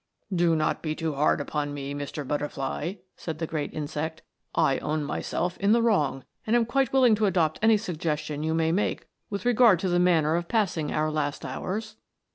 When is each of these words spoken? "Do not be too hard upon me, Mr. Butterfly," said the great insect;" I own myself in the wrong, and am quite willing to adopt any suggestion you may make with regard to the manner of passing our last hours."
"Do 0.35 0.55
not 0.55 0.81
be 0.81 0.95
too 0.95 1.13
hard 1.13 1.39
upon 1.39 1.75
me, 1.75 1.93
Mr. 1.93 2.27
Butterfly," 2.27 2.95
said 3.15 3.37
the 3.37 3.45
great 3.45 3.71
insect;" 3.71 4.23
I 4.71 4.79
own 4.79 5.03
myself 5.03 5.57
in 5.59 5.73
the 5.73 5.81
wrong, 5.83 6.23
and 6.47 6.55
am 6.55 6.65
quite 6.65 6.91
willing 6.91 7.13
to 7.13 7.27
adopt 7.27 7.59
any 7.61 7.77
suggestion 7.77 8.41
you 8.41 8.55
may 8.55 8.71
make 8.71 9.05
with 9.29 9.45
regard 9.45 9.77
to 9.81 9.89
the 9.89 9.99
manner 9.99 10.35
of 10.35 10.47
passing 10.47 10.91
our 10.91 11.11
last 11.11 11.45
hours." 11.45 11.97